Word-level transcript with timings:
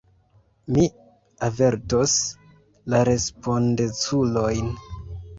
Mi 0.75 0.83
avertos 1.47 2.15
la 2.93 3.01
respondeculojn. 3.09 4.73